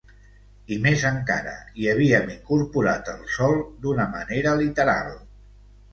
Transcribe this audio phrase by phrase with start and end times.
[0.75, 5.13] I més encara, hi havíem incorporat el sol d’una manera literal.